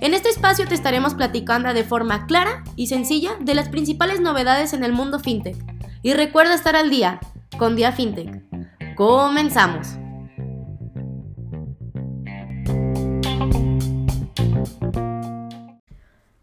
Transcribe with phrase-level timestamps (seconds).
[0.00, 4.72] En este espacio te estaremos platicando de forma clara y sencilla de las principales novedades
[4.72, 5.56] en el mundo FinTech.
[6.02, 7.18] Y recuerda estar al día
[7.58, 8.44] con Dia FinTech.
[8.94, 9.88] Comenzamos.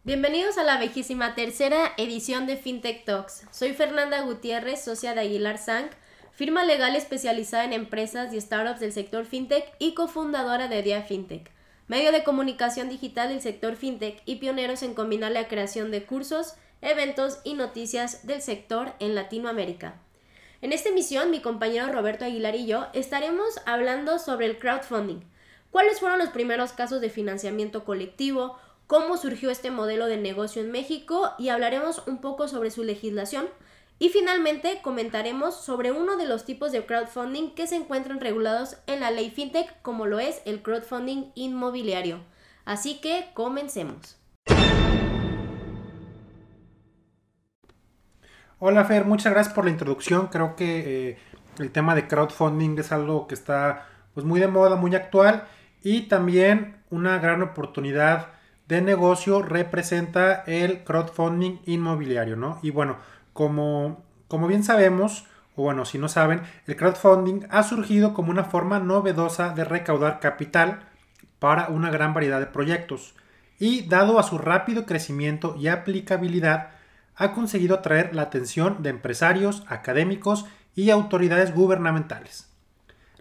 [0.04, 3.48] Bienvenidos a la vejísima tercera edición de FinTech Talks.
[3.52, 5.92] Soy Fernanda Gutiérrez, socia de Aguilar Sank,
[6.34, 11.55] firma legal especializada en empresas y startups del sector FinTech y cofundadora de Dia FinTech,
[11.88, 16.56] medio de comunicación digital del sector FinTech y pioneros en combinar la creación de cursos,
[16.82, 20.02] eventos y noticias del sector en Latinoamérica.
[20.62, 25.22] En esta emisión, mi compañero Roberto Aguilar y yo estaremos hablando sobre el crowdfunding,
[25.70, 30.72] cuáles fueron los primeros casos de financiamiento colectivo, cómo surgió este modelo de negocio en
[30.72, 33.48] México y hablaremos un poco sobre su legislación.
[33.98, 39.00] Y finalmente comentaremos sobre uno de los tipos de crowdfunding que se encuentran regulados en
[39.00, 42.20] la ley FinTech, como lo es el crowdfunding inmobiliario.
[42.66, 44.18] Así que comencemos.
[48.60, 50.28] Hola Fer, muchas gracias por la introducción.
[50.28, 51.18] Creo que eh,
[51.60, 55.48] el tema de crowdfunding es algo que está pues, muy de moda, muy actual
[55.82, 58.34] y también una gran oportunidad
[58.68, 62.60] de negocio representa el crowdfunding inmobiliario, ¿no?
[62.62, 62.98] Y bueno,
[63.36, 65.26] como, como bien sabemos,
[65.58, 70.22] o bueno, si no saben, el crowdfunding ha surgido como una forma novedosa de recaudar
[70.22, 70.88] capital
[71.38, 73.14] para una gran variedad de proyectos
[73.60, 76.70] y dado a su rápido crecimiento y aplicabilidad,
[77.18, 82.50] ha conseguido atraer la atención de empresarios, académicos y autoridades gubernamentales.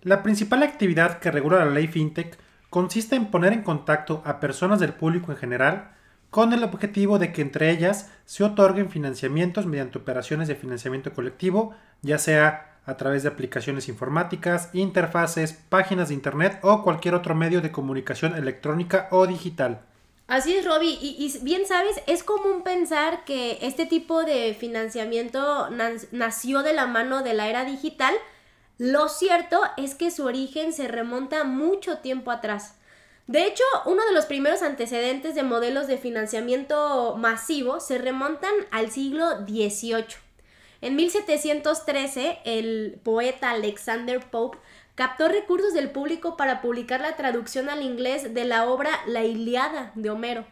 [0.00, 2.38] La principal actividad que regula la ley FinTech
[2.70, 5.90] consiste en poner en contacto a personas del público en general
[6.34, 11.76] con el objetivo de que entre ellas se otorguen financiamientos mediante operaciones de financiamiento colectivo,
[12.02, 17.60] ya sea a través de aplicaciones informáticas, interfaces, páginas de internet o cualquier otro medio
[17.60, 19.82] de comunicación electrónica o digital.
[20.26, 25.68] Así es, Robbie, y, bien sabes, es común pensar que este tipo de financiamiento
[26.10, 28.12] nació de la mano de la era digital,
[28.78, 32.74] lo cierto es que su origen se remonta mucho tiempo atrás.
[33.26, 38.90] De hecho, uno de los primeros antecedentes de modelos de financiamiento masivo se remontan al
[38.90, 40.04] siglo XVIII.
[40.82, 44.58] En 1713, el poeta Alexander Pope
[44.94, 49.92] captó recursos del público para publicar la traducción al inglés de la obra La Iliada
[49.94, 50.46] de Homero.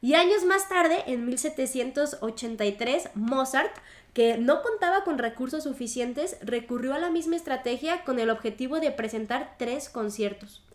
[0.00, 3.76] Y años más tarde, en 1783, Mozart
[4.14, 8.90] que no contaba con recursos suficientes, recurrió a la misma estrategia con el objetivo de
[8.90, 10.65] presentar tres conciertos.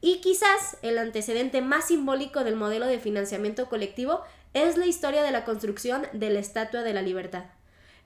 [0.00, 4.22] Y quizás el antecedente más simbólico del modelo de financiamiento colectivo
[4.54, 7.44] es la historia de la construcción de la Estatua de la Libertad.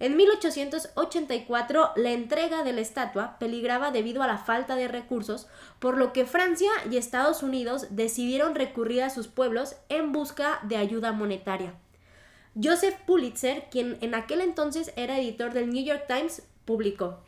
[0.03, 5.47] En 1884 la entrega de la estatua peligraba debido a la falta de recursos,
[5.79, 10.77] por lo que Francia y Estados Unidos decidieron recurrir a sus pueblos en busca de
[10.77, 11.75] ayuda monetaria.
[12.61, 17.21] Joseph Pulitzer, quien en aquel entonces era editor del New York Times, publicó,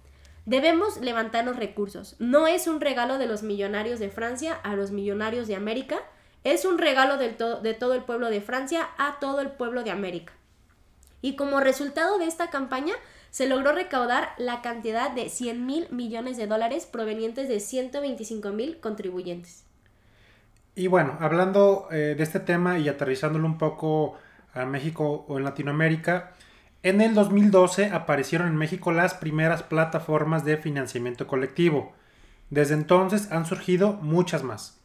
[0.47, 2.17] Debemos levantar los recursos.
[2.19, 5.97] No es un regalo de los millonarios de Francia a los millonarios de América,
[6.45, 10.35] es un regalo de todo el pueblo de Francia a todo el pueblo de América.
[11.23, 12.93] Y como resultado de esta campaña,
[13.31, 18.79] se logró recaudar la cantidad de 100 mil millones de dólares provenientes de 125 mil
[18.79, 19.65] contribuyentes.
[20.77, 24.17] Y bueno, hablando eh, de este tema y aterrizándolo un poco
[24.53, 26.35] a México o en Latinoamérica,
[26.85, 31.95] en el 2012 aparecieron en México las primeras plataformas de financiamiento colectivo.
[32.51, 34.79] Desde entonces han surgido muchas más.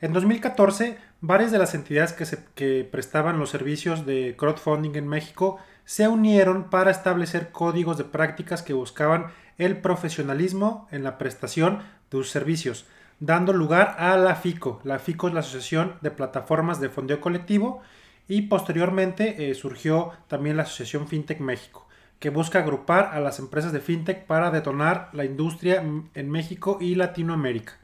[0.00, 2.24] En 2014, varias de las entidades que,
[2.54, 8.62] que, prestaban los servicios de crowdfunding en México se unieron para establecer códigos de prácticas
[8.62, 9.26] que buscaban
[9.58, 11.80] el profesionalismo en la prestación
[12.10, 12.86] de sus servicios,
[13.20, 14.80] dando lugar a la FICO.
[14.82, 17.82] La FICO es la Asociación de Plataformas de Fondeo Colectivo
[18.28, 21.86] y posteriormente eh, surgió también la Asociación FinTech México,
[22.18, 25.82] que busca agrupar a las empresas de FinTech para detonar la industria
[26.14, 27.74] en México y Latinoamérica.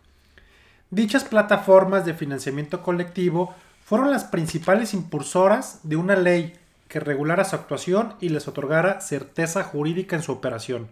[0.90, 3.54] Dichas plataformas de financiamiento colectivo
[3.84, 6.54] fueron las principales impulsoras de una ley
[6.88, 10.88] que regulara su actuación y les otorgara certeza jurídica en su operación,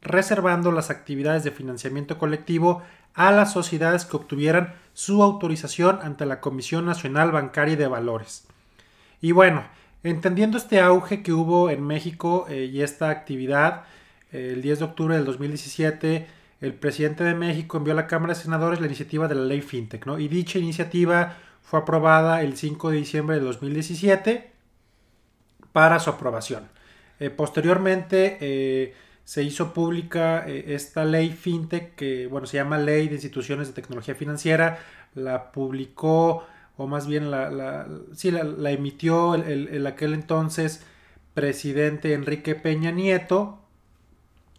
[0.00, 2.82] reservando las actividades de financiamiento colectivo
[3.14, 8.46] a las sociedades que obtuvieran su autorización ante la Comisión Nacional Bancaria de Valores.
[9.22, 9.64] Y bueno,
[10.04, 13.84] Entendiendo este auge que hubo en México eh, y esta actividad,
[14.32, 16.26] eh, el 10 de octubre del 2017,
[16.60, 19.60] el presidente de México envió a la Cámara de Senadores la iniciativa de la ley
[19.60, 20.18] FinTech, ¿no?
[20.18, 24.50] Y dicha iniciativa fue aprobada el 5 de diciembre de 2017
[25.72, 26.68] para su aprobación.
[27.20, 28.94] Eh, posteriormente
[29.24, 34.16] se hizo pública esta ley FinTech que, bueno, se llama Ley de Instituciones de Tecnología
[34.16, 34.80] Financiera,
[35.14, 36.44] la publicó
[36.76, 40.84] o más bien la, la, la, emitió el, aquel entonces
[41.34, 43.58] presidente Enrique Peña Nieto.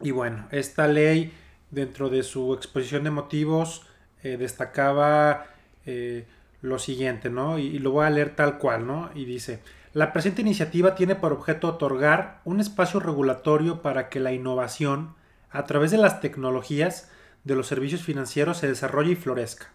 [0.01, 1.33] Y bueno, esta ley,
[1.71, 3.83] dentro de su exposición de motivos,
[4.23, 5.47] eh, destacaba
[5.85, 6.25] eh,
[6.61, 7.57] lo siguiente, ¿no?
[7.57, 9.09] Y, y, lo voy a leer tal cual, ¿no?
[9.15, 9.61] Y dice,
[9.93, 15.15] la presente iniciativa tiene por objeto otorgar un espacio regulatorio para que la innovación,
[15.49, 17.09] a través de las tecnologías
[17.43, 19.69] de los servicios financieros, se desarrolle y florezca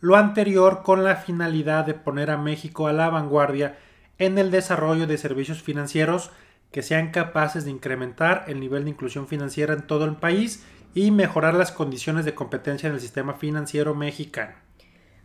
[0.00, 3.78] lo anterior con la finalidad de poner a México a la vanguardia
[4.18, 6.30] en el desarrollo de servicios financieros
[6.72, 10.64] que sean capaces de incrementar el nivel de inclusión financiera en todo el país
[10.94, 14.54] y mejorar las condiciones de competencia en el sistema financiero mexicano.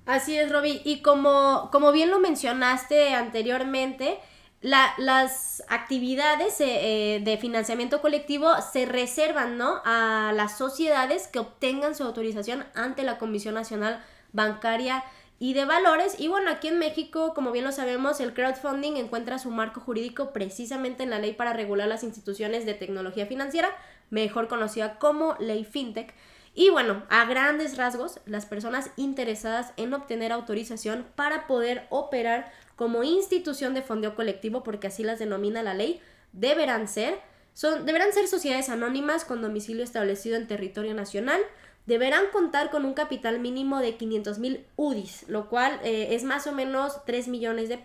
[0.05, 0.81] Así es, Roby.
[0.83, 4.19] Y como, como bien lo mencionaste anteriormente,
[4.61, 9.81] las actividades eh, eh, de financiamiento colectivo se reservan ¿no?
[9.83, 14.01] a las sociedades que obtengan su autorización ante la Comisión Nacional
[14.33, 15.03] bancaria
[15.39, 16.19] y de valores.
[16.19, 20.33] Y bueno, aquí en México, como bien lo sabemos, el crowdfunding encuentra su marco jurídico
[20.33, 23.69] precisamente en la ley para regular las instituciones de tecnología financiera,
[24.09, 26.13] mejor conocida como ley FinTech.
[26.55, 33.03] Y bueno, a grandes rasgos, las personas interesadas en obtener autorización para poder operar como
[33.03, 35.99] institución de fondeo colectivo, porque así las denomina la ley,
[36.31, 37.19] deberán ser,
[37.53, 41.41] son, deberán ser sociedades anónimas con domicilio establecido en territorio nacional,
[41.85, 46.47] deberán contar con un capital mínimo de 500 mil UDIs, lo cual eh, es más
[46.47, 47.77] o menos 3 millones de,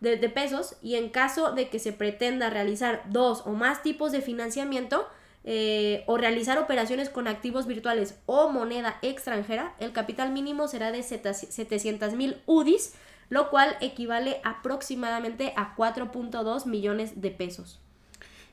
[0.00, 4.20] de, pesos y en caso de que se pretenda realizar dos o más tipos de
[4.20, 5.08] financiamiento
[5.48, 11.02] eh, o realizar operaciones con activos virtuales o moneda extranjera, el capital mínimo será de
[11.02, 12.94] 700 mil UDIs,
[13.28, 17.80] lo cual equivale aproximadamente a 4.2 millones de pesos.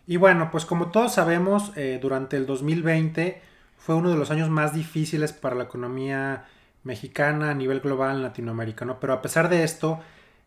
[0.05, 3.41] Y bueno, pues como todos sabemos, eh, durante el 2020
[3.85, 6.45] fue uno de los años más difíciles para la economía
[6.85, 8.97] mexicana a nivel global en Latinoamérica, ¿no?
[9.01, 9.99] Pero a pesar de esto,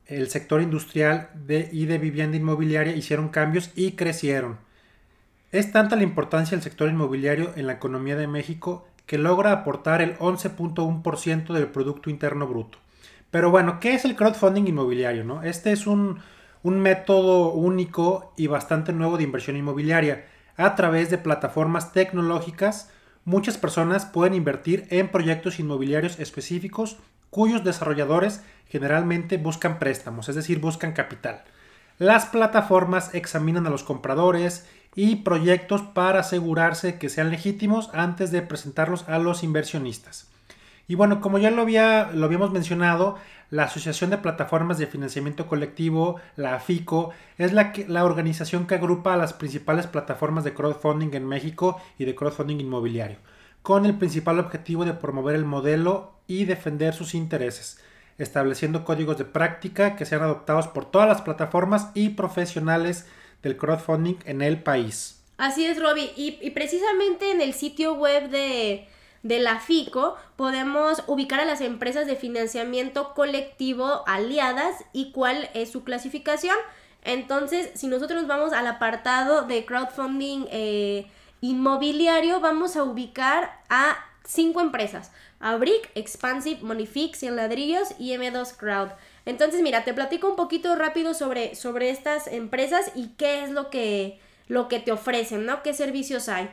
[0.07, 4.57] el sector industrial y de vivienda inmobiliaria hicieron cambios y crecieron.
[5.53, 10.01] Es tanta la importancia del sector inmobiliario en la economía de México que logra aportar
[10.01, 12.79] el 11.1% del Producto Interno Bruto.
[13.31, 15.25] Pero bueno, ¿qué es el crowdfunding inmobiliario?
[15.25, 15.43] No?
[15.43, 16.21] Este es un,
[16.63, 20.25] un método único y bastante nuevo de inversión inmobiliaria
[20.57, 22.91] a través de plataformas tecnológicas
[23.27, 26.97] muchas personas pueden invertir en proyectos inmobiliarios específicos
[27.29, 31.43] cuyos desarrolladores generalmente buscan préstamos, es decir, buscan capital.
[31.99, 38.43] Las plataformas examinan a los compradores y proyectos para asegurarse que sean legítimos antes de
[38.43, 40.29] presentarlos a los inversionistas.
[40.89, 43.17] Y bueno, como ya lo, había, lo habíamos mencionado,
[43.51, 49.15] la Asociación de Plataformas de Financiamiento Colectivo, la AFICO, es la, la organización que agrupa
[49.15, 53.19] a las principales plataformas de crowdfunding en México y de crowdfunding inmobiliario,
[53.63, 57.81] con el principal objetivo de promover el modelo y defender sus intereses,
[58.19, 63.07] estableciendo códigos de práctica que sean adoptados por todas las plataformas y profesionales
[63.43, 65.21] del crowdfunding en el país.
[65.37, 66.13] Así es, Robbie.
[66.17, 68.89] y precisamente en el sitio web de
[69.23, 75.71] de la FICO podemos ubicar a las empresas de financiamiento colectivo aliadas y cuál es
[75.71, 76.57] su clasificación.
[77.03, 81.07] Entonces, si nosotros nos vamos al apartado de crowdfunding eh,
[81.41, 85.13] inmobiliario, vamos a ubicar a cinco empresas.
[85.39, 88.89] A Brick, Expansive, Monifix, Cien Ladrillos y M2 Crowd.
[89.25, 93.71] Entonces, mira, te platico un poquito rápido sobre, sobre estas empresas y qué es lo
[93.71, 94.19] que,
[94.49, 95.63] lo que te ofrecen, ¿no?
[95.63, 96.51] ¿Qué servicios hay?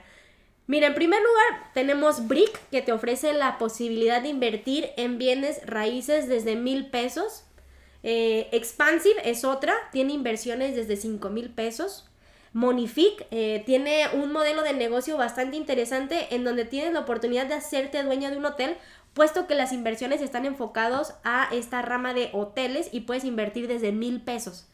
[0.66, 5.66] Mira, en primer lugar tenemos Brick, que te ofrece la posibilidad de invertir en bienes
[5.66, 7.44] raíces desde mil pesos.
[8.02, 12.10] Eh, Expansive es otra, tiene inversiones desde cinco mil pesos.
[12.54, 17.56] Monific eh, tiene un modelo de negocio bastante interesante en donde tienes la oportunidad de
[17.56, 18.78] hacerte dueño de un hotel,
[19.14, 23.92] puesto que las inversiones están enfocados a esta rama de hoteles y puedes invertir desde
[23.92, 24.68] mil pesos.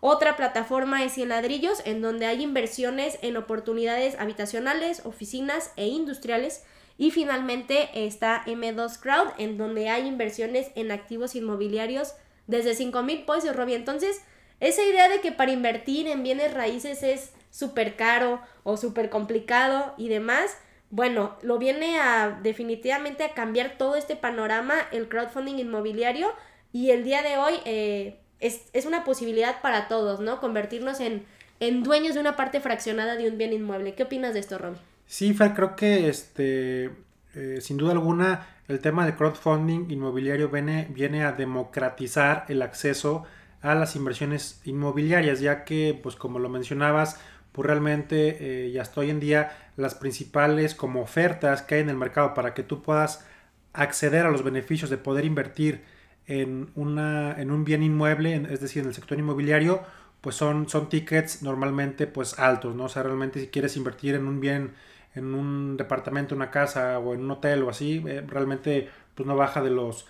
[0.00, 6.64] Otra plataforma es Cien Ladrillos, en donde hay inversiones en oportunidades habitacionales, oficinas e industriales.
[6.96, 12.14] Y finalmente está M2 Crowd, en donde hay inversiones en activos inmobiliarios
[12.46, 13.74] desde 5 mil pesos, Robbie.
[13.74, 14.22] Entonces,
[14.58, 19.94] esa idea de que para invertir en bienes raíces es súper caro o súper complicado
[19.98, 20.56] y demás,
[20.90, 26.32] bueno, lo viene a definitivamente a cambiar todo este panorama, el crowdfunding inmobiliario.
[26.72, 30.40] Y el día de hoy, eh, es, es una posibilidad para todos, ¿no?
[30.40, 31.24] Convertirnos en,
[31.60, 33.94] en dueños de una parte fraccionada de un bien inmueble.
[33.94, 34.78] ¿Qué opinas de esto, Romy?
[35.06, 36.90] Sí, Fer, creo que este,
[37.34, 43.24] eh, sin duda alguna el tema de crowdfunding inmobiliario viene, viene a democratizar el acceso
[43.62, 47.20] a las inversiones inmobiliarias, ya que, pues como lo mencionabas,
[47.52, 51.90] pues realmente eh, ya hasta hoy en día las principales como ofertas que hay en
[51.90, 53.26] el mercado para que tú puedas
[53.72, 55.82] acceder a los beneficios de poder invertir
[56.30, 59.82] en, una, en un bien inmueble, es decir, en el sector inmobiliario,
[60.20, 62.84] pues son, son tickets normalmente pues altos, ¿no?
[62.84, 64.72] O sea, realmente si quieres invertir en un bien
[65.14, 69.36] en un departamento, una casa o en un hotel o así, eh, realmente pues no
[69.36, 70.06] baja de los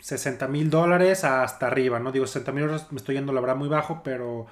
[0.00, 2.12] 60 mil dólares hasta arriba, ¿no?
[2.12, 4.46] Digo, 60 mil dólares me estoy yendo la verdad muy bajo, pero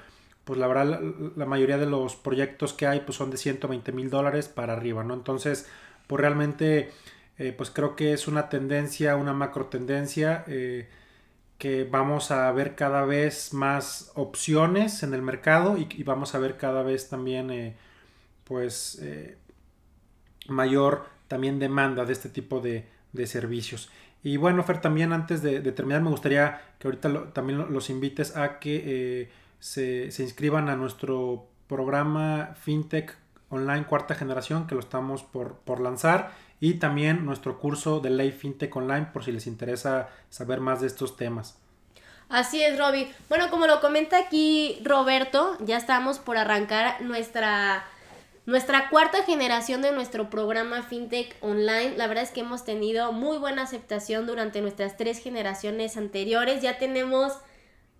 [0.45, 1.01] pues la verdad
[1.37, 5.03] la, mayoría de los proyectos que hay pues son de 120 mil dólares para arriba,
[5.05, 5.15] ¿no?
[5.15, 5.69] Entonces,
[6.07, 6.93] pues realmente
[7.39, 10.89] eh, pues creo que es una tendencia, una macro tendencia eh,
[11.59, 16.57] que vamos a ver cada vez más opciones en el mercado y, vamos a ver
[16.57, 17.77] cada vez también
[18.45, 19.01] pues
[20.49, 22.85] mayor también demanda de este tipo de,
[23.27, 23.91] servicios.
[24.23, 28.59] Y bueno, Fer, también antes de, terminar, me gustaría que ahorita también los invites a
[28.59, 33.17] que eh, se, inscriban a nuestro programa FinTech
[33.53, 38.33] Online Cuarta Generación, que lo estamos por, por lanzar, y también nuestro curso de Ley
[38.33, 41.59] FinTech Online, por si les interesa saber más de estos temas.
[42.29, 43.13] Así es, Robbie.
[43.29, 47.85] Bueno, como lo comenta aquí Roberto, ya estamos por arrancar nuestra
[48.45, 53.39] nuestra cuarta generación de nuestro programa FinTech Online, la verdad es que hemos tenido muy
[53.39, 56.61] buena aceptación durante nuestras tres generaciones anteriores.
[56.61, 57.35] Ya tenemos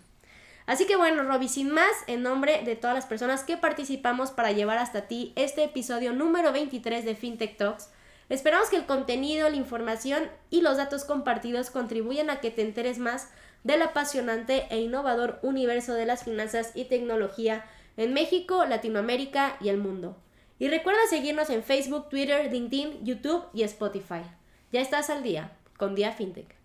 [0.65, 4.51] Así que bueno, Roby, sin más, en nombre de todas las personas que participamos para
[4.51, 7.89] llevar hasta ti este episodio número 23 de FinTech Talks,
[8.29, 12.99] Esperamos que el contenido, la información y los datos compartidos contribuyan a que te enteres
[12.99, 13.29] más
[13.63, 17.65] del apasionante e innovador universo de las finanzas y tecnología
[17.95, 20.17] en México, Latinoamérica y el mundo.
[20.59, 24.23] Y recuerda seguirnos en Facebook, Twitter, LinkedIn, YouTube y Spotify.
[24.71, 26.55] Ya estás al día con Día FinTech.